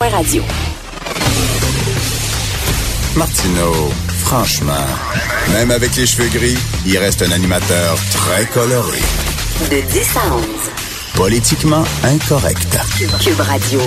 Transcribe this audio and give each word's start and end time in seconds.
Radio. 0.00 0.42
Martineau, 3.16 3.90
franchement, 4.18 4.86
même 5.54 5.70
avec 5.70 5.96
les 5.96 6.04
cheveux 6.04 6.28
gris, 6.28 6.58
il 6.84 6.98
reste 6.98 7.22
un 7.22 7.30
animateur 7.32 7.96
très 8.12 8.44
coloré. 8.46 8.98
De 9.70 9.80
10 9.80 10.16
à 10.16 10.34
11. 10.34 10.44
Politiquement 11.14 11.84
incorrect. 12.04 12.78
Cube 13.20 13.40
Radio. 13.40 13.80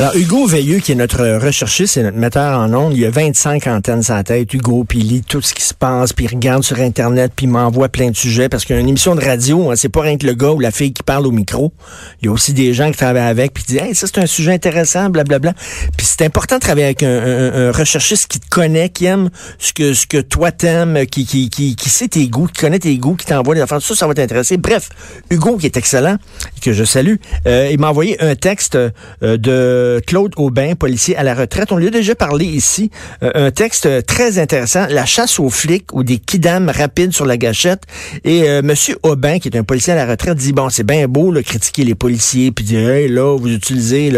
Alors, 0.00 0.16
Hugo 0.16 0.44
Veilleux, 0.48 0.80
qui 0.80 0.90
est 0.90 0.96
notre 0.96 1.24
recherchiste 1.38 1.98
et 1.98 2.02
notre 2.02 2.16
metteur 2.16 2.58
en 2.58 2.74
ondes, 2.74 2.96
il 2.96 3.04
a 3.04 3.10
25 3.10 3.68
antennes 3.68 4.02
sans 4.02 4.24
tête. 4.24 4.52
Hugo, 4.52 4.82
puis 4.82 4.98
il 4.98 5.06
lit 5.06 5.22
tout 5.22 5.40
ce 5.40 5.54
qui 5.54 5.62
se 5.62 5.72
passe, 5.72 6.12
puis 6.12 6.24
il 6.24 6.34
regarde 6.34 6.64
sur 6.64 6.80
Internet, 6.80 7.30
puis 7.36 7.46
il 7.46 7.50
m'envoie 7.50 7.88
plein 7.88 8.10
de 8.10 8.16
sujets, 8.16 8.48
parce 8.48 8.64
qu'une 8.64 8.88
émission 8.88 9.14
de 9.14 9.24
radio, 9.24 9.70
hein, 9.70 9.76
c'est 9.76 9.88
pas 9.88 10.00
rien 10.00 10.18
que 10.18 10.26
le 10.26 10.34
gars 10.34 10.50
ou 10.50 10.58
la 10.58 10.72
fille 10.72 10.92
qui 10.92 11.04
parle 11.04 11.28
au 11.28 11.30
micro. 11.30 11.72
Il 12.20 12.26
y 12.26 12.28
a 12.28 12.32
aussi 12.32 12.52
des 12.52 12.74
gens 12.74 12.90
qui 12.90 12.96
travaillent 12.96 13.22
avec, 13.22 13.54
puis 13.54 13.62
disent, 13.68 13.82
hey, 13.82 13.94
ça 13.94 14.08
c'est 14.08 14.18
un 14.18 14.26
sujet 14.26 14.52
intéressant, 14.52 15.10
blablabla. 15.10 15.52
Puis 15.96 16.04
c'est 16.08 16.24
important 16.24 16.56
de 16.56 16.60
travailler 16.60 16.86
avec 16.86 17.04
un, 17.04 17.06
un, 17.06 17.68
un, 17.68 17.70
recherchiste 17.70 18.26
qui 18.26 18.40
te 18.40 18.48
connaît, 18.48 18.88
qui 18.88 19.04
aime 19.04 19.30
ce 19.60 19.72
que, 19.72 19.94
ce 19.94 20.08
que 20.08 20.20
toi 20.20 20.50
t'aimes, 20.50 21.06
qui, 21.06 21.24
qui, 21.24 21.48
qui, 21.48 21.76
qui 21.76 21.88
sait 21.88 22.08
tes 22.08 22.26
goûts, 22.26 22.48
qui 22.48 22.60
connaît 22.60 22.80
tes 22.80 22.98
goûts, 22.98 23.14
qui 23.14 23.26
t'envoie 23.26 23.54
des 23.54 23.60
affaires. 23.60 23.80
Ça, 23.80 23.94
ça 23.94 24.08
va 24.08 24.14
t'intéresser. 24.14 24.56
Bref, 24.56 24.88
Hugo, 25.30 25.56
qui 25.56 25.66
est 25.66 25.76
excellent, 25.76 26.16
que 26.60 26.72
je 26.72 26.82
salue, 26.82 27.16
euh, 27.46 27.68
il 27.70 27.78
m'a 27.78 27.90
envoyé 27.90 28.20
un 28.20 28.34
texte 28.34 28.74
euh, 28.74 28.90
de 29.22 29.83
Claude 30.06 30.32
Aubin, 30.36 30.74
policier 30.74 31.16
à 31.16 31.22
la 31.22 31.34
retraite. 31.34 31.72
On 31.72 31.76
lui 31.76 31.88
a 31.88 31.90
déjà 31.90 32.14
parlé 32.14 32.44
ici. 32.44 32.90
Euh, 33.22 33.30
un 33.34 33.50
texte 33.50 34.06
très 34.06 34.38
intéressant, 34.38 34.86
La 34.88 35.06
chasse 35.06 35.38
aux 35.38 35.50
flics 35.50 35.92
ou 35.92 36.04
des 36.04 36.18
kidams 36.18 36.70
rapides 36.70 37.12
sur 37.12 37.26
la 37.26 37.36
gâchette. 37.36 37.82
Et 38.24 38.48
euh, 38.48 38.62
Monsieur 38.62 38.96
Aubin, 39.02 39.38
qui 39.38 39.48
est 39.48 39.56
un 39.56 39.64
policier 39.64 39.92
à 39.92 39.96
la 39.96 40.06
retraite, 40.06 40.36
dit, 40.36 40.52
bon, 40.52 40.68
c'est 40.68 40.84
bien 40.84 41.06
beau, 41.08 41.32
là, 41.32 41.42
critiquer 41.42 41.84
les 41.84 41.94
policiers, 41.94 42.52
puis 42.52 42.64
dire, 42.64 42.88
hey, 42.88 43.08
là, 43.08 43.36
vous 43.38 43.48
utilisez 43.48 44.12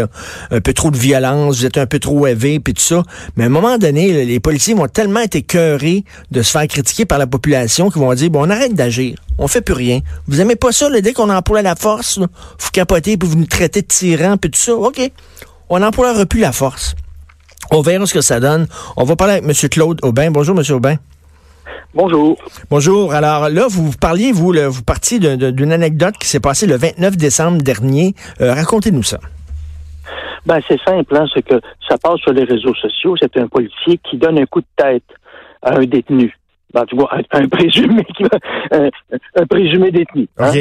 un 0.51 0.61
peu 0.61 0.73
trop 0.73 0.91
de 0.91 0.97
violence, 0.97 1.57
vous 1.57 1.65
êtes 1.65 1.77
un 1.77 1.85
peu 1.85 1.99
trop 1.99 2.27
élevé, 2.27 2.59
puis 2.59 2.73
tout 2.73 2.81
ça. 2.81 3.03
Mais 3.35 3.43
à 3.43 3.47
un 3.47 3.49
moment 3.49 3.77
donné, 3.77 4.25
les 4.25 4.39
policiers 4.39 4.73
vont 4.73 4.87
tellement 4.87 5.21
être 5.21 5.35
écœurés 5.35 6.03
de 6.31 6.41
se 6.41 6.51
faire 6.51 6.67
critiquer 6.67 7.05
par 7.05 7.17
la 7.17 7.27
population 7.27 7.89
qu'ils 7.89 8.01
vont 8.01 8.13
dire, 8.13 8.29
bon, 8.29 8.45
on 8.45 8.49
arrête 8.49 8.73
d'agir. 8.73 9.15
On 9.37 9.47
fait 9.47 9.61
plus 9.61 9.73
rien. 9.73 9.99
Vous 10.27 10.41
aimez 10.41 10.55
pas 10.55 10.71
ça, 10.71 10.89
là, 10.89 11.01
dès 11.01 11.13
qu'on 11.13 11.29
emploie 11.29 11.61
la 11.61 11.75
force, 11.75 12.17
là, 12.17 12.27
vous 12.59 12.69
capotez, 12.71 13.17
puis 13.17 13.29
vous 13.29 13.37
nous 13.37 13.45
traitez 13.45 13.81
de 13.81 13.87
tyrans, 13.87 14.37
puis 14.37 14.49
tout 14.49 14.59
ça. 14.59 14.73
OK 14.73 15.11
on 15.69 15.79
n'emploiera 15.79 16.25
plus 16.25 16.39
la 16.39 16.51
force. 16.51 16.95
On 17.71 17.81
verra 17.81 18.05
ce 18.05 18.13
que 18.13 18.21
ça 18.21 18.39
donne. 18.39 18.67
On 18.95 19.03
va 19.03 19.15
parler 19.15 19.33
avec 19.33 19.45
M. 19.45 19.69
Claude 19.69 19.99
Aubin. 20.03 20.31
Bonjour, 20.31 20.57
M. 20.57 20.63
Aubin. 20.75 20.95
Bonjour. 21.93 22.37
Bonjour. 22.69 23.13
Alors 23.13 23.49
là, 23.49 23.65
vous 23.69 23.91
parliez, 23.99 24.31
vous, 24.31 24.53
vous 24.53 24.83
partiez 24.83 25.19
d'une 25.19 25.71
anecdote 25.71 26.15
qui 26.17 26.27
s'est 26.27 26.39
passée 26.39 26.67
le 26.67 26.77
29 26.77 27.17
décembre 27.17 27.61
dernier. 27.61 28.13
Euh, 28.39 28.53
racontez-nous 28.53 29.03
ça. 29.03 29.19
Ben, 30.45 30.59
c'est 30.67 30.79
simple, 30.81 31.13
hein, 31.17 31.25
c'est 31.33 31.41
que 31.41 31.59
ça 31.89 31.97
passe 31.97 32.19
sur 32.19 32.31
les 32.31 32.45
réseaux 32.45 32.75
sociaux. 32.75 33.15
C'est 33.19 33.35
un 33.37 33.47
policier 33.47 33.99
qui 34.09 34.17
donne 34.17 34.39
un 34.39 34.45
coup 34.45 34.61
de 34.61 34.67
tête 34.77 35.03
à 35.61 35.75
un 35.75 35.85
détenu. 35.85 36.37
Ben, 36.77 36.85
tu 36.85 36.95
vois, 36.95 37.09
un, 37.31 37.47
présumé, 37.49 38.05
un, 38.71 38.89
un, 39.35 39.45
présumé 39.47 39.91
détenu. 39.91 40.27
Hein. 40.37 40.51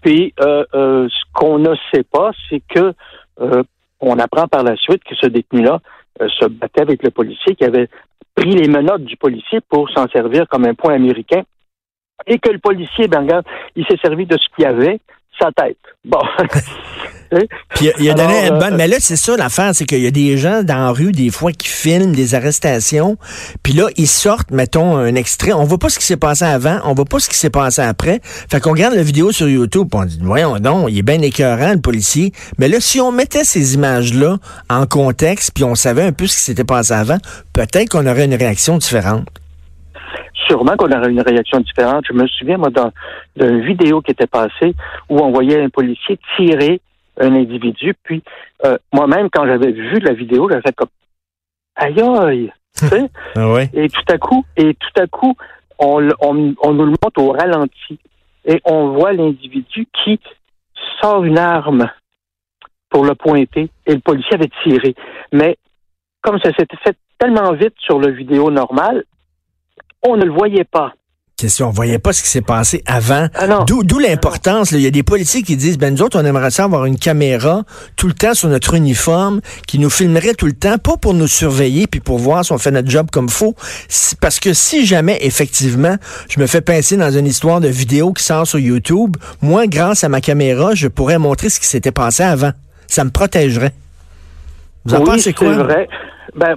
Puis, 0.00 0.32
euh, 0.40 0.64
euh, 0.74 1.08
ce 1.08 1.22
qu'on 1.34 1.58
ne 1.58 1.74
sait 1.92 2.04
pas, 2.04 2.30
c'est 2.48 2.62
que 2.68 2.94
on 4.00 4.18
apprend 4.18 4.46
par 4.46 4.62
la 4.62 4.76
suite 4.76 5.02
que 5.04 5.14
ce 5.14 5.26
détenu-là 5.26 5.80
euh, 6.20 6.28
se 6.38 6.46
battait 6.46 6.82
avec 6.82 7.02
le 7.02 7.10
policier 7.10 7.54
qui 7.54 7.64
avait 7.64 7.88
pris 8.34 8.52
les 8.52 8.68
menottes 8.68 9.04
du 9.04 9.16
policier 9.16 9.60
pour 9.68 9.90
s'en 9.90 10.08
servir 10.08 10.46
comme 10.48 10.64
un 10.64 10.74
point 10.74 10.94
américain 10.94 11.42
et 12.26 12.38
que 12.38 12.50
le 12.50 12.58
policier, 12.58 13.08
ben 13.08 13.22
regarde, 13.22 13.44
il 13.76 13.84
s'est 13.86 13.98
servi 14.00 14.26
de 14.26 14.36
ce 14.36 14.46
qu'il 14.54 14.66
avait, 14.66 15.00
sa 15.38 15.50
tête. 15.52 15.78
Bon. 16.04 16.20
Puis 17.74 17.90
il 17.98 18.10
a 18.10 18.14
donné 18.14 18.46
une 18.48 18.58
bonne. 18.58 18.74
Euh, 18.74 18.76
mais 18.76 18.88
là, 18.88 18.96
c'est 19.00 19.16
ça 19.16 19.36
l'affaire, 19.36 19.74
c'est 19.74 19.84
qu'il 19.84 20.00
y 20.00 20.06
a 20.06 20.10
des 20.10 20.36
gens 20.36 20.62
dans 20.62 20.86
la 20.86 20.90
rue, 20.90 21.12
des 21.12 21.30
fois, 21.30 21.52
qui 21.52 21.68
filment 21.68 22.14
des 22.14 22.34
arrestations. 22.34 23.16
Puis 23.62 23.72
là, 23.72 23.88
ils 23.96 24.08
sortent, 24.08 24.50
mettons, 24.50 24.96
un 24.96 25.14
extrait. 25.14 25.52
On 25.52 25.64
voit 25.64 25.78
pas 25.78 25.88
ce 25.88 25.98
qui 25.98 26.06
s'est 26.06 26.16
passé 26.16 26.44
avant, 26.44 26.78
on 26.84 26.94
voit 26.94 27.04
pas 27.04 27.18
ce 27.18 27.28
qui 27.28 27.36
s'est 27.36 27.50
passé 27.50 27.82
après. 27.82 28.20
Fait 28.22 28.60
qu'on 28.60 28.72
regarde 28.72 28.94
la 28.94 29.02
vidéo 29.02 29.32
sur 29.32 29.48
YouTube, 29.48 29.88
on 29.92 30.04
dit, 30.04 30.18
voyons 30.22 30.58
donc, 30.58 30.86
il 30.90 30.98
est 30.98 31.02
bien 31.02 31.20
écœurant, 31.20 31.72
le 31.72 31.80
policier. 31.80 32.32
Mais 32.58 32.68
là, 32.68 32.78
si 32.80 33.00
on 33.00 33.12
mettait 33.12 33.44
ces 33.44 33.74
images-là 33.74 34.36
en 34.70 34.86
contexte, 34.86 35.52
puis 35.54 35.64
on 35.64 35.74
savait 35.74 36.04
un 36.04 36.12
peu 36.12 36.26
ce 36.26 36.36
qui 36.36 36.42
s'était 36.42 36.64
passé 36.64 36.92
avant, 36.92 37.18
peut-être 37.52 37.88
qu'on 37.88 38.06
aurait 38.06 38.24
une 38.24 38.34
réaction 38.34 38.78
différente 38.78 39.26
sûrement 40.46 40.76
qu'on 40.76 40.90
aurait 40.90 41.10
une 41.10 41.20
réaction 41.20 41.60
différente. 41.60 42.04
Je 42.08 42.12
me 42.12 42.26
souviens, 42.26 42.58
moi, 42.58 42.70
d'une 43.36 43.60
vidéo 43.60 44.00
qui 44.00 44.12
était 44.12 44.26
passée 44.26 44.74
où 45.08 45.18
on 45.18 45.30
voyait 45.30 45.62
un 45.62 45.68
policier 45.68 46.18
tirer 46.36 46.80
un 47.18 47.34
individu. 47.34 47.94
Puis 48.02 48.22
euh, 48.64 48.76
moi-même, 48.92 49.28
quand 49.30 49.46
j'avais 49.46 49.72
vu 49.72 49.98
la 50.00 50.12
vidéo, 50.12 50.48
j'avais 50.48 50.62
fait 50.62 50.74
comme 50.74 50.88
aïe 51.76 52.00
aïe. 52.00 52.52
ah 53.36 53.62
Et 53.72 53.88
tout 53.88 54.12
à 54.12 54.18
coup, 54.18 54.44
et 54.56 54.74
tout 54.74 55.00
à 55.00 55.06
coup, 55.06 55.36
on, 55.78 56.08
on, 56.20 56.54
on 56.62 56.72
nous 56.72 56.84
le 56.84 56.90
montre 57.02 57.22
au 57.22 57.32
ralenti. 57.32 57.98
Et 58.44 58.60
on 58.64 58.88
voit 58.88 59.12
l'individu 59.12 59.86
qui 60.04 60.20
sort 61.00 61.24
une 61.24 61.38
arme 61.38 61.90
pour 62.90 63.04
le 63.04 63.14
pointer. 63.14 63.70
Et 63.86 63.94
le 63.94 64.00
policier 64.00 64.34
avait 64.34 64.50
tiré. 64.62 64.94
Mais 65.32 65.56
comme 66.20 66.38
ça 66.40 66.50
s'était 66.58 66.76
fait 66.82 66.96
tellement 67.18 67.52
vite 67.52 67.74
sur 67.78 67.98
le 67.98 68.10
vidéo 68.10 68.50
normal, 68.50 69.04
on 70.06 70.16
ne 70.16 70.24
le 70.24 70.32
voyait 70.32 70.64
pas 70.64 70.92
question. 71.36 71.68
On 71.68 71.70
voyait 71.70 71.98
pas 71.98 72.12
ce 72.12 72.22
qui 72.22 72.28
s'est 72.28 72.40
passé 72.40 72.82
avant. 72.86 73.26
Ah 73.34 73.64
D'où 73.66 73.98
l'importance. 73.98 74.70
Il 74.70 74.80
y 74.80 74.86
a 74.86 74.90
des 74.90 75.02
policiers 75.02 75.42
qui 75.42 75.56
disent, 75.56 75.78
ben 75.78 75.94
nous 75.94 76.02
autres, 76.02 76.18
on 76.18 76.24
aimerait 76.24 76.50
ça 76.50 76.64
avoir 76.64 76.86
une 76.86 76.98
caméra 76.98 77.64
tout 77.96 78.06
le 78.06 78.14
temps 78.14 78.34
sur 78.34 78.48
notre 78.48 78.74
uniforme 78.74 79.40
qui 79.66 79.78
nous 79.78 79.90
filmerait 79.90 80.34
tout 80.34 80.46
le 80.46 80.52
temps, 80.52 80.78
pas 80.78 80.96
pour 80.96 81.12
nous 81.14 81.26
surveiller 81.26 81.86
puis 81.86 82.00
pour 82.00 82.18
voir 82.18 82.44
si 82.44 82.52
on 82.52 82.58
fait 82.58 82.70
notre 82.70 82.88
job 82.88 83.08
comme 83.12 83.28
faut. 83.28 83.54
Parce 84.20 84.40
que 84.40 84.54
si 84.54 84.86
jamais, 84.86 85.18
effectivement, 85.20 85.96
je 86.28 86.40
me 86.40 86.46
fais 86.46 86.60
pincer 86.60 86.96
dans 86.96 87.10
une 87.10 87.26
histoire 87.26 87.60
de 87.60 87.68
vidéo 87.68 88.12
qui 88.12 88.22
sort 88.22 88.46
sur 88.46 88.58
YouTube, 88.58 89.16
moi, 89.42 89.66
grâce 89.66 90.04
à 90.04 90.08
ma 90.08 90.20
caméra, 90.20 90.74
je 90.74 90.88
pourrais 90.88 91.18
montrer 91.18 91.50
ce 91.50 91.60
qui 91.60 91.66
s'était 91.66 91.92
passé 91.92 92.22
avant. 92.22 92.52
Ça 92.86 93.04
me 93.04 93.10
protégerait. 93.10 93.72
Vous 94.84 94.94
en 94.94 95.04
pensez 95.04 95.32
quoi? 95.32 95.54
C'est 95.54 95.62
vrai. 95.62 95.88
Ben, 96.36 96.56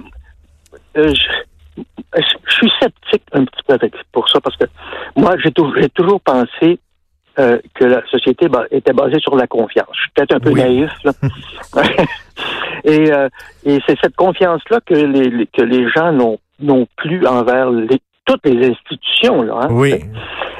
euh, 0.96 1.12
je 1.14 1.47
suis 2.48 2.70
sceptique 2.80 3.22
un 3.32 3.44
petit 3.44 3.62
peu 3.66 3.74
avec, 3.74 3.94
pour 4.12 4.28
ça, 4.28 4.40
parce 4.40 4.56
que 4.56 4.64
moi, 5.16 5.36
j'ai 5.42 5.52
toujours 5.90 6.20
pensé 6.20 6.78
euh, 7.38 7.58
que 7.74 7.84
la 7.84 8.04
société 8.08 8.48
était 8.70 8.92
basée 8.92 9.20
sur 9.20 9.36
la 9.36 9.46
confiance. 9.46 9.88
Je 9.92 10.00
suis 10.00 10.10
peut-être 10.14 10.34
un 10.34 10.40
peu 10.40 10.50
naïf. 10.50 10.90
Là. 11.04 11.12
et 12.84 13.12
euh, 13.12 13.28
et 13.64 13.78
c'est 13.86 13.96
cette 14.02 14.16
confiance-là 14.16 14.80
que 14.84 14.94
les, 14.94 15.46
que 15.46 15.62
les 15.62 15.88
gens 15.90 16.12
n'ont 16.60 16.86
plus 16.96 17.24
envers 17.26 17.70
les, 17.70 18.00
toutes 18.28 18.44
les 18.46 18.70
institutions. 18.70 19.42
Là, 19.42 19.54
hein. 19.62 19.68
Oui. 19.70 19.94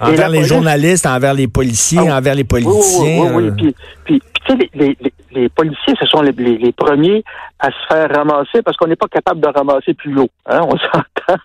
Envers 0.01 0.29
les 0.29 0.45
journalistes, 0.45 1.06
envers 1.06 1.34
les 1.34 1.49
policiers, 1.49 2.09
ah 2.09 2.17
envers 2.17 2.34
les 2.34 2.45
politiciens. 2.45 3.25
Oui, 3.25 3.31
oui, 3.34 3.51
oui. 3.51 3.51
Puis, 3.56 3.75
puis, 4.05 4.23
tu 4.47 4.53
sais, 4.53 4.71
les, 4.75 4.97
les, 5.01 5.12
les, 5.33 5.49
policiers, 5.49 5.95
ce 6.01 6.06
sont 6.06 6.23
les, 6.23 6.33
les, 6.33 6.73
premiers 6.73 7.23
à 7.59 7.67
se 7.67 7.87
faire 7.89 8.09
ramasser 8.11 8.62
parce 8.62 8.77
qu'on 8.77 8.87
n'est 8.87 8.97
pas 8.97 9.09
capable 9.09 9.41
de 9.41 9.49
ramasser 9.49 9.95
plus 9.95 10.19
haut. 10.19 10.31
Hein, 10.47 10.61
on 10.62 10.79
s'entend. 10.79 11.43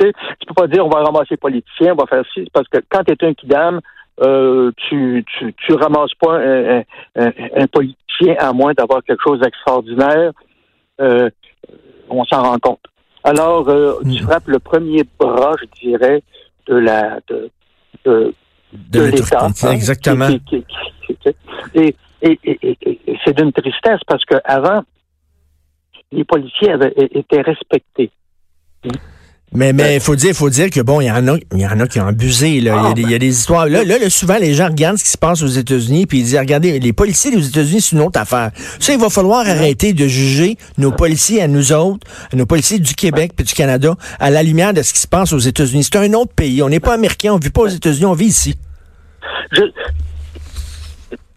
tu 0.00 0.06
sais, 0.06 0.12
tu 0.40 0.46
peux 0.48 0.54
pas 0.54 0.66
dire 0.66 0.84
on 0.84 0.88
va 0.88 1.02
ramasser 1.02 1.32
les 1.32 1.36
politiciens, 1.36 1.92
on 1.92 2.02
va 2.02 2.06
faire 2.06 2.24
ci, 2.34 2.48
parce 2.52 2.66
que 2.68 2.78
quand 2.90 3.04
tu 3.04 3.12
es 3.12 3.28
un 3.28 3.34
kidam, 3.34 3.80
euh, 4.22 4.72
tu, 4.88 5.24
tu, 5.38 5.54
tu 5.54 5.74
ramasses 5.74 6.14
pas 6.20 6.38
un, 6.38 6.82
un, 7.16 7.32
un 7.56 7.66
politicien 7.66 8.34
à 8.38 8.52
moins 8.52 8.72
d'avoir 8.72 9.02
quelque 9.04 9.22
chose 9.22 9.40
d'extraordinaire. 9.40 10.32
Euh, 11.00 11.30
on 12.08 12.24
s'en 12.24 12.42
rend 12.42 12.58
compte. 12.58 12.80
Alors, 13.24 13.68
euh, 13.68 13.94
tu 14.02 14.22
mm. 14.22 14.26
frappes 14.26 14.48
le 14.48 14.58
premier 14.58 15.04
bras, 15.18 15.54
je 15.60 15.66
dirais, 15.80 16.22
de 16.66 16.74
la 16.76 17.20
de, 17.28 17.50
de, 18.04 18.34
de, 18.72 19.02
l'État. 19.02 19.48
exactement. 19.70 20.28
et, 21.74 21.94
et, 22.22 22.38
et, 22.44 22.98
et 23.06 23.18
c'est 23.24 23.36
d'une 23.36 23.52
tristesse 23.52 24.00
parce 24.06 24.24
qu'avant, 24.24 24.82
les 26.10 26.24
policiers 26.24 26.72
avaient 26.72 26.94
été 26.96 27.40
respectés. 27.40 28.10
Mais 29.54 29.72
mais 29.74 29.96
il 29.96 30.00
faut 30.00 30.16
dire 30.16 30.34
faut 30.34 30.48
dire 30.48 30.70
que 30.70 30.80
bon 30.80 31.00
il 31.00 31.06
y 31.06 31.10
en 31.10 31.28
a 31.28 31.36
il 31.52 31.60
y 31.60 31.66
en 31.66 31.78
a 31.78 31.86
qui 31.86 32.00
ont 32.00 32.06
abusé 32.06 32.60
là. 32.60 32.76
Il, 32.82 32.88
y 32.88 32.90
a 32.90 32.94
des, 32.94 33.02
il 33.02 33.10
y 33.10 33.14
a 33.14 33.18
des 33.18 33.28
histoires. 33.28 33.66
Là, 33.66 33.84
là 33.84 34.08
souvent 34.08 34.38
les 34.38 34.54
gens 34.54 34.68
regardent 34.68 34.96
ce 34.96 35.04
qui 35.04 35.10
se 35.10 35.18
passe 35.18 35.42
aux 35.42 35.46
États-Unis 35.46 36.06
puis 36.06 36.20
ils 36.20 36.24
disent 36.24 36.38
regardez 36.38 36.80
les 36.80 36.92
policiers 36.94 37.30
des 37.30 37.46
États-Unis 37.46 37.82
c'est 37.82 37.96
une 37.96 38.02
autre 38.02 38.18
affaire. 38.18 38.50
Ça 38.80 38.94
il 38.94 38.98
va 38.98 39.10
falloir 39.10 39.46
arrêter 39.46 39.92
de 39.92 40.06
juger 40.06 40.56
nos 40.78 40.90
policiers 40.90 41.42
à 41.42 41.48
nous 41.48 41.72
autres 41.72 42.06
nos 42.32 42.46
policiers 42.46 42.78
du 42.78 42.94
Québec 42.94 43.32
puis 43.36 43.44
du 43.44 43.52
Canada 43.52 43.94
à 44.18 44.30
la 44.30 44.42
lumière 44.42 44.72
de 44.72 44.80
ce 44.80 44.94
qui 44.94 45.00
se 45.00 45.08
passe 45.08 45.34
aux 45.34 45.38
États-Unis. 45.38 45.84
C'est 45.84 45.98
un 45.98 46.12
autre 46.14 46.32
pays. 46.34 46.62
On 46.62 46.70
n'est 46.70 46.80
pas 46.80 46.94
américain 46.94 47.32
on 47.34 47.38
vit 47.38 47.50
pas 47.50 47.62
aux 47.62 47.68
États-Unis 47.68 48.06
on 48.06 48.14
vit 48.14 48.26
ici. 48.26 48.54
Je, 49.52 49.64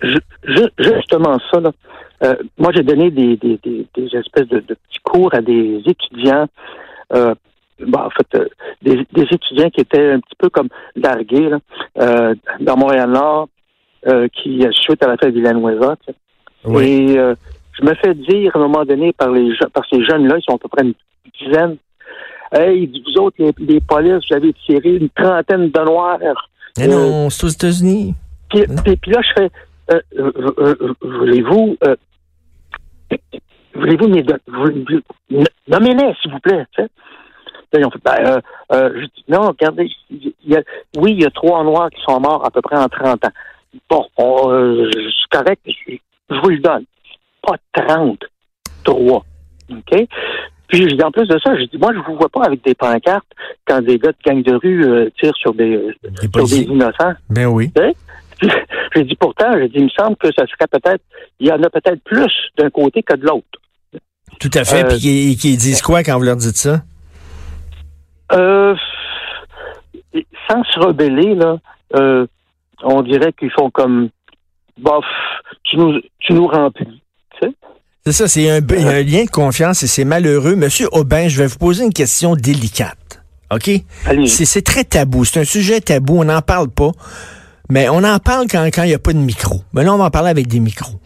je, 0.02 0.68
justement 0.78 1.38
ça 1.52 1.60
là. 1.60 1.72
Euh, 2.24 2.36
moi 2.58 2.72
j'ai 2.74 2.84
donné 2.84 3.12
des, 3.12 3.36
des, 3.36 3.60
des, 3.62 3.86
des 3.94 4.18
espèces 4.18 4.48
de, 4.48 4.60
de, 4.60 4.74
petits 4.74 5.00
cours 5.04 5.34
à 5.34 5.42
des 5.42 5.82
étudiants 5.86 6.48
euh, 7.14 7.36
bah, 7.80 8.08
en 8.08 8.10
fait, 8.10 8.40
euh, 8.40 8.48
des, 8.82 9.06
des, 9.14 9.24
étudiants 9.24 9.70
qui 9.70 9.82
étaient 9.82 10.12
un 10.12 10.20
petit 10.20 10.36
peu 10.38 10.50
comme 10.50 10.70
largués 10.96 11.50
là, 11.50 11.60
euh, 12.00 12.36
dans 12.62 12.78
Montréal-Nord, 12.78 13.50
euh, 14.08 14.28
qui 14.30 14.66
suite 14.72 15.04
à 15.04 15.08
la 15.08 15.18
fête 15.18 15.34
de 15.34 15.40
Villanueva. 15.40 15.96
Oui. 16.64 16.84
Et 16.86 17.18
je 17.18 17.84
me 17.86 17.94
fais 17.96 18.14
dire 18.14 18.56
à 18.56 18.60
un 18.60 18.62
moment 18.62 18.86
donné 18.86 19.12
par 19.14 19.32
les 19.32 19.52
par 19.74 19.84
ces 19.90 20.04
jeunes-là, 20.04 20.38
ils 20.38 20.44
sont 20.44 20.56
à 20.56 20.60
peu 20.60 20.70
près 20.70 20.86
une 20.86 20.94
dizaine. 21.40 21.78
Hey, 22.52 22.88
vous 22.88 23.22
autres, 23.22 23.36
les, 23.40 23.52
les 23.60 23.82
polices, 23.82 24.24
vous 24.30 24.36
avez 24.36 24.54
tiré 24.66 24.96
une 24.96 25.10
trentaine 25.10 25.70
de 25.70 25.82
noirs. 25.82 26.20
Mais 26.78 26.88
non, 26.88 27.30
c'est 27.30 27.46
aux 27.46 27.50
États-Unis. 27.50 28.14
Puis, 28.50 28.64
puis- 29.02 29.12
là, 29.12 29.22
je 29.22 29.42
fais, 29.42 29.50
voulez-vous, 31.02 31.78
voulez-vous, 33.76 34.08
nommez-les, 35.68 36.14
s'il 36.22 36.32
vous 36.32 36.40
plaît. 36.40 36.66
tu 36.74 36.84
sais. 36.84 36.90
Ils 37.80 37.86
ont 37.86 37.92
fait, 37.92 38.02
ben, 38.04 38.16
euh, 38.26 38.40
euh, 38.74 38.90
je 38.96 39.06
dis, 39.06 39.24
non, 39.28 39.42
regardez, 39.48 39.90
il 40.10 40.34
y 40.46 40.56
a- 40.56 40.64
oui, 40.98 41.12
il 41.14 41.22
y 41.22 41.26
a 41.26 41.30
trois 41.32 41.64
noirs 41.64 41.90
qui 41.90 42.02
sont 42.04 42.20
morts 42.20 42.46
à 42.46 42.52
peu 42.52 42.62
près 42.62 42.78
en 42.78 42.88
30 42.88 43.24
ans. 43.26 43.32
Bon, 43.90 44.06
on, 44.18 44.52
euh, 44.52 44.90
c'est 44.94 45.38
correct, 45.38 45.62
je 45.66 45.96
je 46.30 46.36
vous 46.42 46.50
le 46.50 46.60
donne. 46.60 46.86
Pas 47.44 47.56
30, 47.88 48.20
trois. 48.84 49.24
OK? 49.70 50.08
Puis, 50.68 50.90
je 50.90 50.96
dis, 50.96 51.04
en 51.04 51.12
plus 51.12 51.28
de 51.28 51.38
ça, 51.38 51.56
je 51.56 51.66
dis, 51.66 51.78
moi, 51.78 51.92
je 51.94 52.00
vous 52.00 52.18
vois 52.18 52.30
pas 52.30 52.44
avec 52.46 52.64
des 52.66 52.74
pancartes 52.74 53.28
quand 53.68 53.82
des 53.84 54.00
gars 54.00 54.12
de 54.12 54.18
gang 54.26 54.42
de 54.42 54.56
rue 54.56 54.84
euh, 54.86 55.10
tirent 55.20 55.36
sur 55.38 55.54
des, 55.54 55.76
euh, 55.76 55.94
Des 56.04 56.10
sur 56.10 56.22
des 56.22 56.28
policiers. 56.30 56.64
innocents. 56.64 57.14
Ben 57.30 57.46
oui. 57.46 57.72
J'ai 58.96 59.04
dit 59.04 59.16
pourtant, 59.16 59.54
j'ai 59.58 59.68
dit, 59.70 59.76
il 59.78 59.84
me 59.86 59.90
semble 59.90 60.16
que 60.18 60.28
ça 60.36 60.46
serait 60.48 60.68
peut-être, 60.72 61.04
il 61.40 61.48
y 61.48 61.52
en 61.52 61.62
a 61.62 61.70
peut-être 61.70 62.02
plus 62.04 62.34
d'un 62.58 62.70
côté 62.72 63.04
que 63.04 63.16
de 63.16 63.26
l'autre. 63.28 63.46
Tout 64.40 64.50
à 64.56 64.64
fait. 64.66 64.84
Euh, 64.84 64.88
Puis 64.90 65.38
qu'ils 65.38 65.58
disent 65.58 65.82
quoi 65.84 66.04
quand 66.04 66.18
vous 66.18 66.24
leur 66.26 66.36
dites 66.36 66.58
ça? 66.58 66.82
Euh, 68.32 68.76
sans 70.50 70.64
se 70.64 70.80
rebeller, 70.80 71.36
là, 71.36 71.58
euh, 71.96 72.26
on 72.84 73.02
dirait 73.02 73.34
qu'ils 73.34 73.52
font 73.52 73.70
comme, 73.70 74.10
bof, 74.78 75.06
tu 75.64 75.78
nous, 75.78 76.00
tu 76.20 76.34
nous 76.34 76.48
remplis. 76.48 77.02
Tu 77.40 77.48
sais? 77.48 77.54
C'est 78.06 78.12
ça, 78.12 78.28
c'est 78.28 78.50
un, 78.50 78.58
un 78.58 79.02
lien 79.04 79.24
de 79.26 79.30
confiance 79.30 79.84
et 79.84 79.88
c'est 79.88 80.06
malheureux. 80.06 80.56
Monsieur 80.56 80.88
Aubin, 80.92 81.28
je 81.28 81.40
vais 81.40 81.48
vous 81.48 81.58
poser 81.58 81.84
une 81.86 81.94
question 81.94 82.36
délicate. 82.36 83.24
OK? 83.52 83.70
C'est 84.28 84.64
très 84.64 84.84
tabou. 84.84 85.26
C'est 85.26 85.40
un 85.40 85.44
sujet 85.44 85.82
tabou. 85.82 86.20
On 86.20 86.26
n'en 86.26 86.42
parle 86.42 86.70
pas. 86.70 86.92
Mais 87.70 87.90
on 87.90 88.04
en 88.04 88.20
parle 88.20 88.46
quand 88.50 88.64
quand 88.66 88.84
il 88.84 88.90
n'y 88.90 88.94
a 88.94 89.00
pas 89.00 89.14
de 89.14 89.18
micro. 89.18 89.62
Mais 89.74 89.84
là, 89.84 89.94
on 89.94 89.98
va 89.98 90.06
en 90.06 90.10
parler 90.12 90.30
avec 90.30 90.48
des 90.48 90.60
micros. 90.60 91.00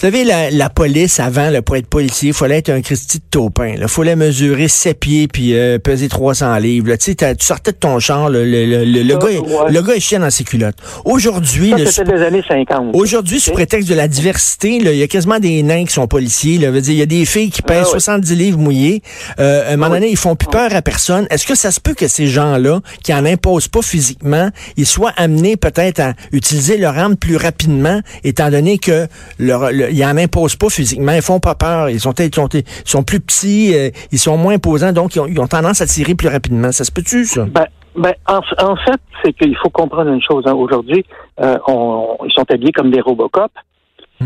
Vous 0.00 0.06
savez, 0.06 0.24
la, 0.24 0.50
la 0.50 0.70
police, 0.70 1.20
avant, 1.20 1.50
là, 1.50 1.60
pour 1.60 1.76
être 1.76 1.86
policier, 1.86 2.28
il 2.28 2.34
fallait 2.34 2.56
être 2.56 2.70
un 2.70 2.80
Christy 2.80 3.18
de 3.18 3.22
taupin. 3.30 3.74
Il 3.78 3.86
fallait 3.86 4.16
mesurer 4.16 4.66
7 4.66 4.98
pieds 4.98 5.28
puis 5.28 5.52
euh, 5.54 5.78
peser 5.78 6.08
300 6.08 6.56
livres. 6.56 6.88
là. 6.88 6.96
Tu 6.96 7.04
sais, 7.04 7.14
t'as- 7.16 7.34
tu 7.34 7.44
sortais 7.44 7.72
de 7.72 7.76
ton 7.76 7.98
char, 7.98 8.30
le, 8.30 8.46
le, 8.46 8.64
le, 8.64 8.84
le, 8.86 9.02
le 9.02 9.18
gars, 9.18 9.28
est- 9.28 9.38
ouais. 9.40 9.70
le 9.70 9.82
gars 9.82 9.92
est 9.94 10.00
chien 10.00 10.20
dans 10.20 10.30
ses 10.30 10.44
culottes. 10.44 10.76
Aujourd'hui, 11.04 11.72
ça, 11.72 11.76
le 11.76 11.84
c'était 11.84 12.12
des 12.16 12.22
années 12.22 12.42
50. 12.48 12.94
Aujourd'hui, 12.94 13.40
sous 13.40 13.50
prétexte 13.50 13.90
de 13.90 13.94
la 13.94 14.08
diversité, 14.08 14.80
là, 14.80 14.92
il 14.92 14.98
y 14.98 15.02
a 15.02 15.06
quasiment 15.06 15.38
des 15.38 15.62
nains 15.62 15.84
qui 15.84 15.92
sont 15.92 16.06
policiers. 16.06 16.56
Là, 16.56 16.70
il 16.74 16.92
y 16.94 17.02
a 17.02 17.06
des 17.06 17.26
filles 17.26 17.50
qui 17.50 17.60
pèsent 17.60 17.80
Ah 17.90 17.92
ouais. 17.92 18.00
70 18.00 18.34
livres 18.36 18.58
mouillés. 18.58 19.02
Euh, 19.38 19.68
à 19.68 19.72
un 19.74 19.76
moment 19.76 19.84
Ah 19.84 19.88
oui. 19.90 20.00
donné, 20.00 20.10
ils 20.12 20.16
font 20.16 20.34
plus 20.34 20.48
peur 20.48 20.74
à 20.74 20.80
personne. 20.80 21.26
Est-ce 21.28 21.46
que 21.46 21.54
ça 21.54 21.70
se 21.70 21.78
peut 21.78 21.92
que 21.92 22.08
ces 22.08 22.26
gens-là, 22.26 22.80
qui 23.04 23.12
en 23.12 23.26
imposent 23.26 23.68
pas 23.68 23.82
physiquement, 23.82 24.48
ils 24.78 24.86
soient 24.86 25.12
amenés 25.18 25.58
peut-être 25.58 26.00
à 26.00 26.14
utiliser 26.32 26.78
leur 26.78 26.96
arme 26.96 27.16
plus 27.16 27.36
rapidement, 27.36 28.00
étant 28.24 28.48
donné 28.48 28.78
que 28.78 29.06
leur, 29.38 29.70
le- 29.70 29.89
ils 29.90 30.04
en 30.04 30.16
imposent 30.16 30.56
pas 30.56 30.68
physiquement, 30.70 31.12
ils 31.12 31.22
font 31.22 31.40
pas 31.40 31.54
peur, 31.54 31.88
ils 31.90 32.00
sont, 32.00 32.12
ils 32.12 32.34
sont, 32.34 32.48
ils 32.54 32.64
sont 32.84 33.02
plus 33.02 33.20
petits, 33.20 33.74
euh, 33.74 33.90
ils 34.12 34.18
sont 34.18 34.36
moins 34.36 34.54
imposants, 34.54 34.92
donc 34.92 35.14
ils 35.16 35.20
ont, 35.20 35.26
ils 35.26 35.38
ont 35.40 35.46
tendance 35.46 35.80
à 35.80 35.86
tirer 35.86 36.14
plus 36.14 36.28
rapidement. 36.28 36.72
Ça 36.72 36.84
se 36.84 36.92
peut-tu, 36.92 37.24
ça? 37.24 37.44
Ben, 37.46 37.66
ben, 37.96 38.12
en, 38.28 38.40
en 38.64 38.76
fait, 38.76 39.00
c'est 39.24 39.32
qu'il 39.32 39.56
faut 39.56 39.70
comprendre 39.70 40.10
une 40.12 40.22
chose. 40.22 40.44
hein. 40.46 40.52
Aujourd'hui, 40.54 41.04
euh, 41.40 41.58
on- 41.66 42.16
ils 42.24 42.32
sont 42.32 42.44
habillés 42.50 42.72
comme 42.72 42.90
des 42.90 43.00
Robocop, 43.00 43.50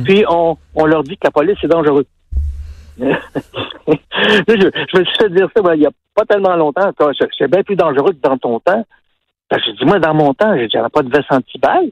puis 0.04 0.24
on, 0.28 0.56
on 0.74 0.84
leur 0.86 1.02
dit 1.04 1.16
que 1.16 1.24
la 1.24 1.30
police 1.30 1.56
est 1.62 1.68
dangereux. 1.68 2.04
je, 2.98 3.04
je 4.48 4.98
me 4.98 5.04
suis 5.04 5.14
fait 5.18 5.30
dire 5.30 5.48
ça 5.56 5.62
ben, 5.62 5.74
il 5.74 5.80
n'y 5.80 5.86
a 5.86 5.90
pas 6.14 6.24
tellement 6.26 6.54
longtemps. 6.56 6.90
C'est 7.18 7.28
c'est 7.38 7.50
bien 7.50 7.62
plus 7.62 7.76
dangereux 7.76 8.12
que 8.12 8.20
dans 8.28 8.38
ton 8.38 8.60
temps. 8.60 8.84
Ben, 9.50 9.58
j'ai 9.64 9.72
dit, 9.72 9.84
moi, 9.84 9.98
dans 9.98 10.14
mon 10.14 10.32
temps, 10.34 10.54
j'avais 10.72 10.88
pas 10.88 11.02
de 11.02 11.10
veste 11.10 11.30
anti-balle. 11.30 11.90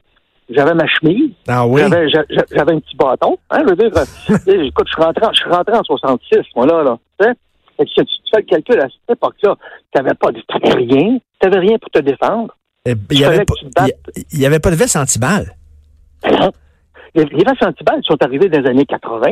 J'avais 0.49 0.73
ma 0.73 0.85
chemise. 0.87 1.31
Ah 1.47 1.65
oui? 1.65 1.81
J'avais, 1.81 2.09
j'a- 2.09 2.25
j'a- 2.29 2.45
j'avais 2.51 2.73
un 2.73 2.79
petit 2.79 2.95
bâton. 2.97 3.37
Hein, 3.49 3.59
je 3.63 3.69
veux 3.69 3.75
dire, 3.75 3.91
euh, 3.97 4.65
écoute, 4.67 4.87
je 4.87 4.93
suis 4.93 5.01
rentré, 5.03 5.25
en- 5.25 5.33
je 5.33 5.39
suis 5.39 5.49
rentré 5.49 5.73
en 5.75 5.83
66, 5.83 6.37
moi, 6.55 6.65
là, 6.65 6.83
là. 6.83 6.97
Tu 7.19 7.25
sais? 7.25 7.33
Si 7.87 7.95
tu 7.95 8.03
fais 8.31 8.41
le 8.41 8.45
calcul 8.45 8.79
à 8.79 8.83
cette 8.83 9.17
époque-là, 9.17 9.55
t'avais 9.91 10.13
pas, 10.13 10.27
t'avais 10.47 10.75
rien. 10.83 11.17
T'avais 11.39 11.59
rien 11.59 11.77
pour 11.79 11.89
te 11.89 11.99
défendre. 11.99 12.55
Euh, 12.87 12.95
Il 13.11 13.19
y 13.19 13.23
fallait 13.23 13.35
avait 13.37 13.45
pas, 13.45 13.53
avait 14.69 14.75
de 14.75 14.75
veste 14.75 14.95
anti-balle. 14.95 15.55
Les, 17.15 17.25
les 17.25 17.43
vestes 17.43 17.63
anti-balles 17.63 18.01
sont 18.03 18.21
arrivées 18.21 18.49
dans 18.49 18.61
les 18.61 18.69
années 18.69 18.85
80. 18.85 19.27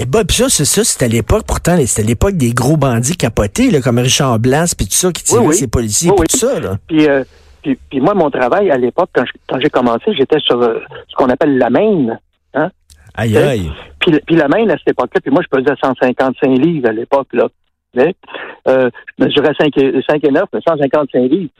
Et 0.00 0.06
bah, 0.06 0.24
pis 0.24 0.36
ça, 0.36 0.48
c'est 0.48 0.64
ça, 0.64 0.84
c'était 0.84 1.06
à 1.06 1.08
l'époque, 1.08 1.44
pourtant, 1.46 1.76
c'était 1.84 2.06
l'époque 2.06 2.36
des 2.36 2.52
gros 2.52 2.76
bandits 2.76 3.16
capotés, 3.16 3.70
là, 3.70 3.80
comme 3.80 3.98
Richard 3.98 4.38
Blas, 4.38 4.72
puis 4.76 4.86
tout 4.86 4.92
ça, 4.94 5.10
qui 5.10 5.24
tiraient 5.24 5.40
Oui, 5.40 5.46
oui. 5.48 5.54
ses 5.56 5.66
policiers, 5.66 6.10
Oui, 6.16 6.26
tout 6.28 6.36
ça, 6.36 6.60
là. 6.60 6.78
Puis, 6.86 7.08
euh, 7.08 7.24
puis, 7.62 7.78
puis 7.90 8.00
moi, 8.00 8.14
mon 8.14 8.30
travail 8.30 8.70
à 8.70 8.76
l'époque, 8.76 9.10
quand, 9.12 9.24
quand 9.48 9.60
j'ai 9.60 9.70
commencé, 9.70 10.12
j'étais 10.14 10.40
sur 10.40 10.60
euh, 10.62 10.80
ce 11.08 11.14
qu'on 11.16 11.28
appelle 11.28 11.58
la 11.58 11.70
Maine. 11.70 12.18
Aïe, 13.14 13.36
Ok. 13.36 13.42
aïe. 13.42 13.70
Puis, 13.98 14.12
puis 14.26 14.36
la 14.36 14.46
Maine, 14.46 14.70
à 14.70 14.78
cette 14.78 14.90
époque-là, 14.90 15.20
puis 15.20 15.32
moi, 15.32 15.42
je 15.42 15.48
pesais 15.48 15.74
155 15.82 16.46
livres 16.56 16.88
à 16.88 16.92
l'époque, 16.92 17.28
là. 17.32 17.48
Euh, 17.96 18.90
je 19.18 19.24
mesurais 19.24 19.54
5 19.58 19.76
et, 19.78 20.02
5 20.08 20.22
et 20.24 20.30
9, 20.30 20.44
mais 20.52 20.60
155 20.66 21.18
livres. 21.30 21.50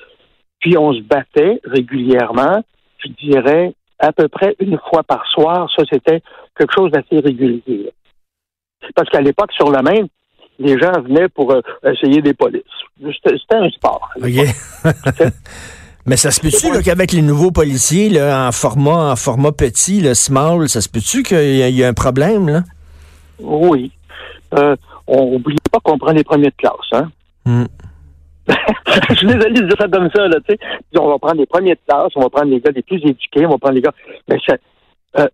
Puis 0.61 0.77
on 0.77 0.93
se 0.93 1.01
battait 1.01 1.61
régulièrement, 1.65 2.63
je 2.99 3.09
dirais 3.25 3.73
à 3.99 4.13
peu 4.13 4.29
près 4.29 4.55
une 4.61 4.79
fois 4.89 5.03
par 5.03 5.27
soir. 5.31 5.69
Ça, 5.77 5.83
c'était 5.91 6.23
quelque 6.57 6.73
chose 6.77 6.93
d'assez 6.93 7.19
régulier. 7.19 7.91
Parce 8.95 9.09
qu'à 9.11 9.21
l'époque, 9.21 9.53
sur 9.53 9.71
la 9.73 9.83
Maine, 9.83 10.07
les 10.61 10.79
gens 10.79 10.93
venaient 11.01 11.29
pour 11.29 11.53
euh, 11.53 11.61
essayer 11.85 12.21
des 12.23 12.35
polices. 12.35 12.63
C'était 13.01 13.57
un 13.57 13.71
sport. 13.71 14.11
Mais 16.09 16.17
ça 16.17 16.31
se 16.31 16.41
peut-tu, 16.41 16.83
qu'avec 16.83 17.13
les 17.13 17.23
nouveaux 17.23 17.51
policiers, 17.51 18.09
là, 18.09 18.49
en 18.49 18.53
format, 18.53 19.13
en 19.13 19.17
format 19.17 19.53
petit, 19.53 20.01
le 20.01 20.15
small, 20.15 20.69
ça 20.69 20.81
se 20.81 20.89
peut-tu 20.89 21.23
qu'il 21.23 21.37
y, 21.57 21.63
a- 21.63 21.69
il 21.69 21.77
y 21.77 21.85
a 21.85 21.89
un 21.89 21.93
problème, 21.95 22.49
là? 22.49 22.63
Oui. 23.41 23.93
Euh, 24.55 24.75
on 25.07 25.33
n'oublie 25.33 25.57
pas 25.71 25.79
qu'on 25.81 25.99
prend 25.99 26.13
les 26.13 26.25
premiers 26.25 26.47
de 26.49 26.55
classe, 26.57 26.73
hein? 26.93 27.11
Hmm. 27.45 27.65
je 29.11 29.15
suis 29.15 29.27
désolé 29.27 29.61
de 29.61 29.67
dire 29.67 29.77
ça 29.79 29.89
comme 29.89 30.09
ça, 30.15 30.27
là, 30.27 30.37
tu 30.49 30.55
sais. 30.55 30.59
On 30.99 31.09
va 31.09 31.19
prendre 31.19 31.37
les 31.37 31.47
premiers 31.47 31.75
de 31.75 31.81
classe, 31.87 32.11
on 32.17 32.23
va 32.23 32.31
prendre 32.31 32.51
les 32.51 32.61
gars 32.61 32.71
les 32.75 32.83
plus 32.83 32.97
éduqués, 32.97 33.45
on 33.47 33.51
va 33.51 33.59
prendre 33.59 33.75
les 33.75 33.83
gars. 33.83 33.93
Mais 34.29 34.39
ça, 34.47 34.55
euh, 35.19 35.29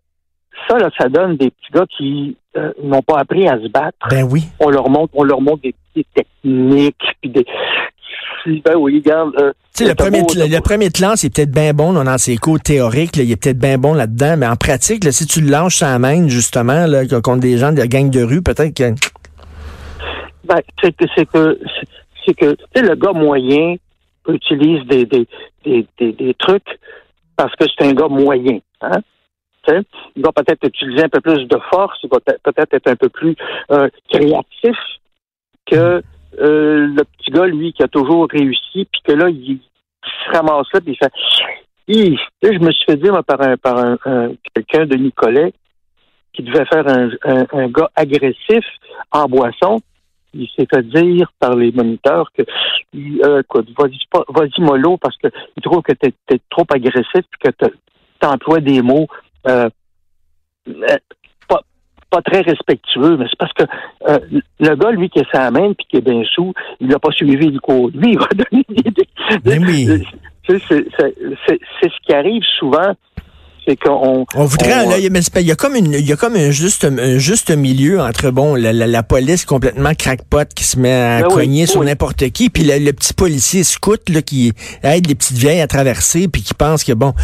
ça, 0.68 0.78
là, 0.78 0.90
ça 0.98 1.08
donne 1.08 1.36
des 1.36 1.50
petits 1.50 1.72
gars 1.72 1.86
qui 1.96 2.36
euh, 2.56 2.72
n'ont 2.82 3.02
pas 3.02 3.18
appris 3.20 3.46
à 3.48 3.56
se 3.60 3.68
battre. 3.68 3.96
Ben 4.10 4.24
oui. 4.24 4.44
On 4.60 4.68
leur 4.70 4.88
montre, 4.90 5.12
on 5.14 5.22
leur 5.22 5.40
montre 5.40 5.62
des 5.62 5.74
petites 5.94 6.08
techniques, 6.14 7.04
puis 7.20 7.30
des. 7.30 7.46
Ben 8.46 8.76
oui, 8.76 9.02
regarde. 9.04 9.32
euh, 9.38 9.52
le 9.80 9.94
premier, 9.94 10.20
beau- 10.22 10.34
le 10.34 10.60
premier 10.60 10.86
il 10.86 11.26
est 11.26 11.34
peut-être 11.34 11.50
bien 11.50 11.72
bon 11.72 11.92
là, 11.92 12.04
dans 12.04 12.18
ses 12.18 12.36
cours 12.36 12.60
théoriques, 12.60 13.16
là, 13.16 13.22
il 13.22 13.30
est 13.32 13.36
peut-être 13.42 13.58
bien 13.58 13.78
bon 13.78 13.94
là-dedans, 13.94 14.36
mais 14.38 14.46
en 14.46 14.56
pratique, 14.56 15.02
là, 15.04 15.12
si 15.12 15.26
tu 15.26 15.40
le 15.40 15.50
lâches 15.50 15.76
sans 15.76 15.98
main, 15.98 16.28
justement, 16.28 16.86
là, 16.86 17.04
contre 17.22 17.40
des 17.40 17.56
gens 17.56 17.72
de 17.72 17.78
la 17.78 17.86
gang 17.86 18.10
de 18.10 18.22
rue, 18.22 18.42
peut-être 18.42 18.74
que... 18.76 18.94
Ben, 20.44 20.60
c'est 20.82 20.94
que 20.94 21.04
c'est 21.16 21.26
que 21.26 21.58
c'est- 22.26 22.34
que 22.34 22.56
le 22.78 22.94
gars 22.96 23.12
moyen 23.12 23.76
utilise 24.28 24.84
des 24.86 25.06
des, 25.06 25.26
des, 25.64 25.86
des, 25.98 26.12
des 26.12 26.34
trucs 26.34 26.78
parce 27.36 27.54
que 27.56 27.64
c'est 27.66 27.86
un 27.86 27.92
gars 27.92 28.08
moyen. 28.08 28.58
Hein? 28.82 29.00
Il 30.16 30.22
va 30.22 30.30
peut-être 30.32 30.66
utiliser 30.66 31.04
un 31.04 31.08
peu 31.08 31.20
plus 31.22 31.46
de 31.46 31.58
force, 31.72 31.98
il 32.02 32.10
va 32.10 32.20
peut- 32.20 32.36
peut-être 32.42 32.74
être 32.74 32.88
un 32.88 32.96
peu 32.96 33.08
plus 33.08 33.34
euh, 33.70 33.88
créatif 34.12 34.76
que 35.66 36.02
euh, 36.40 36.86
le 36.86 37.04
petit 37.04 37.30
gars, 37.30 37.46
lui, 37.46 37.72
qui 37.72 37.82
a 37.82 37.88
toujours 37.88 38.28
réussi, 38.30 38.86
puis 38.90 39.00
que 39.04 39.12
là, 39.12 39.28
il, 39.28 39.58
se 40.26 40.36
ramasse 40.36 40.66
là, 40.72 40.80
puis 40.80 40.92
il 40.92 40.96
fait 40.96 41.12
je 42.42 42.58
me 42.58 42.72
suis 42.72 42.84
fait 42.84 42.96
dire 42.96 43.12
moi, 43.12 43.22
par 43.22 43.40
un 43.42 43.56
par 43.56 43.78
un, 43.78 43.98
un- 44.04 44.32
quelqu'un 44.54 44.86
de 44.86 44.96
Nicolet 44.96 45.52
qui 46.32 46.42
devait 46.42 46.64
faire 46.66 46.86
un, 46.88 47.68
gars 47.68 47.90
agressif 47.94 48.64
en 49.10 49.26
boisson 49.26 49.80
il 50.34 50.48
s'est 50.48 50.66
fait 50.72 50.82
dire 50.82 51.32
par 51.38 51.54
les 51.54 51.70
moniteurs 51.72 52.30
que 52.32 52.42
euh, 53.22 53.40
écoute, 53.40 53.68
vas-y 53.78 53.98
vas-y 54.28 54.60
mollo 54.60 54.96
parce 54.96 55.16
que 55.18 55.28
il 55.56 55.62
trouve 55.62 55.82
que 55.82 55.92
t'es 55.92 56.12
es 56.30 56.40
trop 56.50 56.66
agressif 56.70 57.04
puis 57.30 57.40
que 57.44 57.50
tu 57.50 58.26
emploies 58.26 58.60
des 58.60 58.82
mots 58.82 59.06
euh, 59.46 59.68
euh, 60.68 60.96
pas, 62.14 62.22
très 62.22 62.40
respectueux, 62.42 63.16
mais 63.16 63.26
c'est 63.28 63.38
parce 63.38 63.52
que 63.52 63.64
euh, 64.08 64.18
le 64.60 64.74
gars, 64.76 64.90
lui, 64.90 65.08
qui 65.08 65.20
est 65.20 65.30
sa 65.32 65.50
main 65.50 65.72
puis 65.72 65.86
qui 65.88 65.96
est 65.96 66.00
bien 66.00 66.22
sous, 66.34 66.52
il 66.80 66.88
n'a 66.88 66.98
pas 66.98 67.10
suivi 67.10 67.50
le 67.50 67.60
cours. 67.60 67.90
Lui, 67.94 68.12
il 68.12 68.18
va 68.18 68.28
donner 68.28 68.64
des. 68.68 69.08
Ben 69.44 69.64
oui. 69.64 70.04
C'est 70.46 70.58
ce 70.58 72.06
qui 72.06 72.12
arrive 72.12 72.42
souvent 72.58 72.94
c'est 73.66 73.76
qu'on... 73.76 74.26
On 74.34 74.44
voudrait, 74.44 74.84
on- 74.84 74.90
là, 74.90 74.98
il 74.98 75.04
y 75.04 75.06
a- 75.06 75.10
mais 75.10 75.22
c'est 75.22 75.32
pas- 75.32 75.40
il 75.40 75.46
y 75.46 75.52
a 75.52 75.56
comme 75.56 75.74
une, 75.74 75.92
il 75.92 76.06
y 76.06 76.12
a 76.12 76.16
comme 76.16 76.36
un 76.36 76.50
juste, 76.50 76.84
un 76.84 77.18
juste 77.18 77.50
milieu 77.50 78.00
entre, 78.00 78.30
bon, 78.30 78.54
la, 78.54 78.72
la- 78.72 78.86
la 78.86 79.02
police 79.02 79.44
complètement 79.44 79.94
crackpot 79.94 80.44
qui 80.54 80.64
se 80.64 80.78
met 80.78 80.92
à 80.92 81.20
Ben 81.22 81.28
oui, 81.28 81.34
cogner 81.34 81.66
sur 81.66 81.80
oui. 81.80 81.86
n'importe 81.86 82.28
qui, 82.30 82.50
puis 82.50 82.64
le, 82.64 82.78
le 82.78 82.92
petit 82.92 83.14
policier 83.14 83.64
scout, 83.64 84.08
là, 84.10 84.22
qui 84.22 84.52
aide 84.82 85.06
les 85.06 85.14
petites 85.14 85.36
vieilles 85.38 85.60
à 85.60 85.66
traverser, 85.66 86.28
puis 86.28 86.42
qui 86.42 86.54
pense 86.54 86.84
que, 86.84 86.92
bon, 86.92 87.14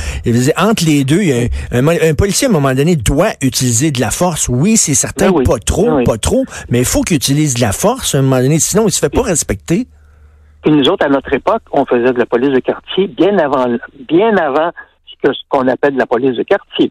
entre 0.56 0.85
les 0.85 1.04
deux, 1.04 1.23
il 1.23 1.28
y 1.28 1.32
a 1.32 1.47
un, 1.73 1.87
un 1.87 2.14
policier, 2.14 2.47
à 2.47 2.50
un 2.50 2.52
moment 2.52 2.75
donné, 2.75 2.97
doit 2.97 3.30
utiliser 3.42 3.90
de 3.90 4.00
la 4.00 4.11
force. 4.11 4.49
Oui, 4.49 4.76
c'est 4.76 4.94
certain, 4.94 5.30
Ben 5.30 5.37
oui, 5.38 5.44
pas 5.44 5.59
trop, 5.59 5.87
ben 5.97 6.04
pas 6.04 6.18
trop, 6.18 6.44
mais 6.70 6.78
il 6.80 6.85
faut 6.85 7.02
qu'il 7.02 7.16
utilise 7.16 7.54
de 7.54 7.61
la 7.61 7.73
force, 7.73 8.14
à 8.14 8.18
un 8.18 8.23
moment 8.23 8.40
donné, 8.40 8.59
sinon 8.59 8.85
il 8.87 8.92
se 8.92 8.99
fait 8.99 9.09
pas 9.11 9.23
respecter. 9.23 9.87
Puis 10.62 10.73
nous 10.73 10.85
autres, 10.90 11.06
à 11.06 11.09
notre 11.09 11.32
époque, 11.32 11.62
on 11.73 11.87
faisait 11.87 12.12
de 12.12 12.18
la 12.18 12.26
police 12.26 12.50
de 12.50 12.61
quartier 12.61 13.06
bien 13.09 13.38
avant, 13.38 13.64
bien 14.09 14.37
avant 14.37 14.70
que 15.23 15.33
ce 15.33 15.41
qu'on 15.49 15.69
appelle 15.69 15.97
la 15.97 16.07
police 16.07 16.37
de 16.37 16.43
quartier. 16.43 16.91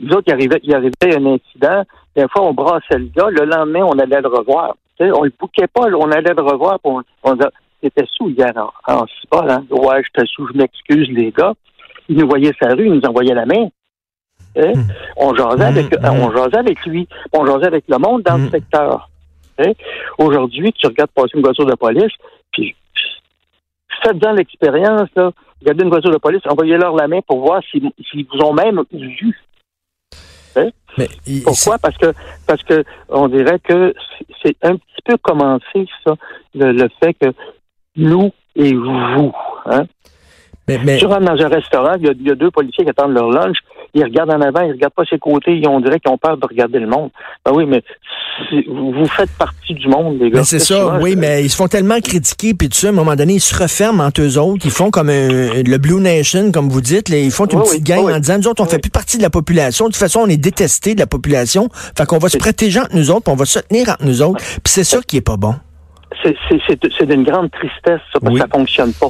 Nous 0.00 0.10
autres, 0.12 0.24
il 0.28 0.32
arrivait, 0.32 0.60
il 0.62 0.74
arrivait 0.74 1.16
un 1.16 1.26
incident. 1.26 1.82
Des 2.16 2.26
fois, 2.28 2.42
on 2.48 2.52
brassait 2.54 2.98
le 2.98 3.10
gars. 3.14 3.28
Le 3.30 3.44
lendemain, 3.44 3.82
on 3.84 3.98
allait 3.98 4.20
le 4.20 4.28
revoir. 4.28 4.74
Tu 4.98 5.04
sais, 5.04 5.12
on 5.12 5.22
le 5.24 5.32
bouquait 5.38 5.66
pas. 5.66 5.88
là, 5.88 5.96
on 5.98 6.10
allait 6.10 6.34
le 6.34 6.42
revoir. 6.42 6.78
puis 6.80 6.92
On, 6.92 7.02
on 7.30 7.36
c'était 7.82 8.06
sous 8.12 8.30
hier 8.30 8.52
en, 8.56 8.70
en 8.92 9.06
cipole, 9.20 9.50
hein. 9.50 9.64
Ouais, 9.70 10.02
j'étais 10.02 10.26
sous, 10.26 10.46
je 10.48 10.56
m'excuse, 10.56 11.08
les 11.10 11.30
gars. 11.32 11.52
Ils 12.08 12.16
nous 12.16 12.26
voyaient 12.26 12.54
sa 12.60 12.70
rue, 12.70 12.86
ils 12.86 12.94
nous 12.94 13.02
envoyaient 13.06 13.34
la 13.34 13.44
main. 13.46 13.68
Sais, 14.56 14.72
On 15.16 15.34
jasait 15.34 15.64
avec, 15.64 15.92
Mm, 16.00 16.06
mm. 16.06 16.20
on 16.22 16.32
jasait 16.34 16.58
avec 16.58 16.86
lui. 16.86 17.06
On 17.32 17.44
jasait 17.44 17.66
avec 17.66 17.84
le 17.88 17.98
monde 17.98 18.22
dans 18.22 18.38
le 18.38 18.48
secteur. 18.48 19.10
Aujourd'hui, 20.18 20.72
tu 20.72 20.86
regardes 20.86 21.10
passer 21.10 21.30
une 21.34 21.42
voiture 21.42 21.66
de 21.66 21.74
police, 21.74 22.12
puis 22.52 22.74
faites-en 24.02 24.32
l'expérience, 24.32 25.08
là. 25.16 25.30
Regardez 25.60 25.84
une 25.84 25.90
voiture 25.90 26.10
de 26.10 26.18
police, 26.18 26.42
envoyez-leur 26.48 26.94
la 26.94 27.08
main 27.08 27.20
pour 27.26 27.40
voir 27.40 27.62
s'ils 27.70 27.82
vous 28.32 28.38
ont 28.44 28.52
même 28.52 28.82
vu. 28.92 29.38
Mais, 30.96 31.08
il- 31.26 31.42
Pourquoi? 31.42 31.78
Parce 31.78 31.96
que 31.96 32.12
parce 32.46 32.62
que 32.62 32.84
on 33.08 33.26
dirait 33.28 33.58
que 33.58 33.92
c'est- 34.42 34.56
un 34.62 34.76
petit 34.76 35.02
peu 35.04 35.16
commencé, 35.16 35.86
ça, 36.04 36.14
le, 36.54 36.70
le 36.72 36.88
fait 37.02 37.14
que 37.14 37.32
nous 37.96 38.30
et 38.54 38.72
vous. 38.72 39.32
Hein? 39.66 39.86
mais, 40.68 40.78
mais- 40.84 40.98
Tu 40.98 41.06
rentres 41.06 41.24
dans 41.24 41.42
un 41.44 41.48
restaurant, 41.48 41.94
il 41.98 42.06
y, 42.22 42.28
y 42.28 42.30
a 42.30 42.36
deux 42.36 42.52
policiers 42.52 42.84
qui 42.84 42.90
attendent 42.90 43.14
leur 43.14 43.30
lunch, 43.30 43.56
ils 43.94 44.02
regardent 44.04 44.30
en 44.32 44.40
avant, 44.40 44.62
ils 44.62 44.72
regardent 44.72 44.94
pas 44.94 45.04
ses 45.08 45.18
côtés, 45.18 45.56
ils 45.56 45.66
on 45.68 45.80
dirait 45.80 46.00
qu'ils 46.00 46.10
ont 46.12 46.18
peur 46.18 46.36
de 46.36 46.46
regarder 46.46 46.78
le 46.80 46.86
monde. 46.86 47.10
Ben 47.44 47.52
oui, 47.54 47.64
mais 47.66 47.82
c'est- 48.50 48.64
vous 48.68 49.06
faites 49.06 49.30
partie 49.38 49.74
du 49.74 49.88
monde, 49.88 50.18
les 50.20 50.30
gars. 50.30 50.44
C'est 50.44 50.58
ça, 50.58 50.80
Souvent, 50.80 50.98
oui, 51.00 51.12
je- 51.12 51.18
mais 51.18 51.44
ils 51.44 51.48
se 51.50 51.56
font 51.56 51.68
tellement 51.68 52.00
critiquer, 52.00 52.54
puis 52.54 52.68
tout 52.68 52.76
ça, 52.76 52.88
à 52.88 52.90
un 52.90 52.92
moment 52.94 53.14
donné, 53.16 53.34
ils 53.34 53.40
se 53.40 53.54
referment 53.60 54.04
entre 54.04 54.22
eux 54.22 54.38
autres, 54.38 54.64
ils 54.64 54.70
font 54.70 54.90
comme 54.90 55.08
un- 55.08 55.62
le 55.62 55.76
Blue 55.78 56.00
Nation, 56.00 56.50
comme 56.52 56.68
vous 56.68 56.80
dites, 56.80 57.08
là, 57.08 57.18
ils 57.18 57.30
font 57.30 57.46
une 57.46 57.58
Oui, 57.60 57.64
petite 57.64 57.84
gang 57.84 58.04
oui. 58.04 58.12
en 58.12 58.18
disant, 58.18 58.38
nous 58.38 58.48
autres, 58.48 58.62
on 58.62 58.66
Oui. 58.66 58.70
fait 58.70 58.78
plus 58.80 58.90
partie 58.90 59.16
de 59.18 59.22
la 59.22 59.30
population, 59.30 59.86
de 59.86 59.90
toute 59.92 59.98
façon, 60.00 60.20
on 60.20 60.28
est 60.28 60.36
détesté 60.36 60.94
de 60.94 61.00
la 61.00 61.06
population, 61.06 61.68
fait 61.96 62.06
qu'on 62.06 62.18
va 62.18 62.28
se 62.28 62.38
protéger 62.38 62.80
entre 62.80 62.94
nous 62.96 63.10
autres, 63.10 63.22
puis 63.24 63.32
on 63.32 63.36
va 63.36 63.44
se 63.44 63.58
tenir 63.60 63.88
entre 63.88 64.04
nous 64.04 64.22
autres, 64.22 64.38
puis 64.44 64.60
c'est 64.72 64.84
ça 64.84 64.98
qui 65.06 65.16
est 65.18 65.20
pas 65.20 65.36
bon. 65.36 65.54
C'est- 66.22 66.36
C'est 66.48 66.58
c'est- 66.66 66.78
c'est 66.98 67.06
d'une 67.06 67.24
grande 67.24 67.50
tristesse, 67.50 68.00
ça, 68.12 68.20
parce 68.20 68.32
que 68.34 68.40
ça 68.40 68.46
fonctionne 68.50 68.92
pas. 68.94 69.08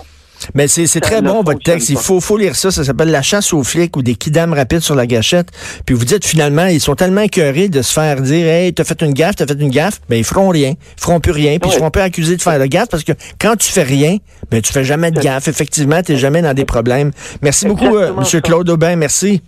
Mais 0.55 0.69
c'est 0.69 1.01
très 1.01 1.23
bon, 1.23 1.43
votre 1.43 1.63
texte. 1.63 1.89
Il 1.89 1.97
faut, 1.97 2.21
faut 2.21 2.37
lire 2.37 2.57
ça. 2.57 2.71
Ça 2.71 2.85
s'appelle 2.85 3.11
La 3.11 3.23
chasse 3.23 3.53
aux 3.53 3.63
flics 3.63 3.97
ou 3.97 4.03
des 4.03 4.15
kidams 4.15 4.53
rapides 4.53 4.81
sur 4.81 4.95
la 4.95 5.07
gâchette. 5.07 5.49
Puis 5.87 5.95
vous 5.95 6.05
dites 6.05 6.25
finalement, 6.25 6.67
ils 6.67 6.81
sont 6.81 6.95
tellement 6.95 7.23
écœurés 7.23 7.69
de 7.69 7.83
se 7.83 7.93
faire 7.93 8.21
dire 8.21 8.47
Hey, 8.47 8.73
t'as 8.75 8.85
fait 8.85 9.01
une 9.03 9.13
gaffe, 9.15 9.37
t'as 9.37 9.47
fait 9.47 9.55
une 9.61 9.71
gaffe. 9.71 10.01
Ben, 10.09 10.17
ils 10.17 10.25
feront 10.25 10.49
rien. 10.49 10.71
Ils 10.71 11.01
feront 11.01 11.21
plus 11.21 11.33
rien. 11.33 11.59
Puis 11.59 11.71
ils 11.71 11.73
Ouais. 11.73 11.79
seront 11.79 11.91
pas 11.91 12.03
accusés 12.03 12.37
de 12.37 12.43
faire 12.43 12.59
de 12.59 12.67
gaffe 12.67 12.89
parce 12.89 13.05
que 13.05 13.13
quand 13.41 13.57
tu 13.57 13.71
fais 13.73 13.83
rien, 13.83 14.19
ben, 14.51 14.61
tu 14.61 14.73
fais 14.73 14.85
jamais 14.85 15.11
de 15.11 15.21
gaffe. 15.21 15.49
Effectivement, 15.49 16.03
t'es 16.03 16.17
jamais 16.17 16.43
dans 16.43 16.55
des 16.55 16.65
problèmes. 16.65 17.11
Merci 17.43 17.67
beaucoup, 17.67 17.97
euh, 17.97 18.13
M. 18.17 18.41
Claude 18.43 18.69
Aubin. 18.71 18.97
Merci. 18.97 19.43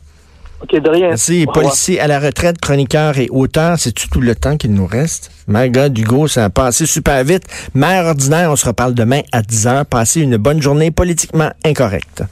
OK, 0.63 0.81
de 0.81 0.89
rien. 0.89 1.09
Merci. 1.09 1.47
Policier 1.53 2.01
à 2.01 2.07
la 2.07 2.19
retraite, 2.19 2.59
chroniqueur 2.61 3.19
et 3.19 3.29
auteur. 3.31 3.79
C'est-tu 3.79 4.09
tout 4.09 4.21
le 4.21 4.35
temps 4.35 4.57
qu'il 4.57 4.73
nous 4.73 4.87
reste? 4.87 5.31
My 5.49 5.71
God, 5.71 5.97
Hugo, 5.99 6.29
ça 6.29 6.47
a 6.47 6.51
passé 6.51 6.87
super 6.87 7.23
vite. 7.25 7.45
Mère 7.75 8.07
ordinaire, 8.07 8.51
on 8.51 8.57
se 8.57 8.67
reparle 8.67 8.95
demain 8.95 9.21
à 9.33 9.43
10h. 9.43 9.85
Passez 9.85 10.23
une 10.23 10.37
bonne 10.37 10.63
journée 10.63 10.91
politiquement 10.91 11.51
incorrecte. 11.65 12.23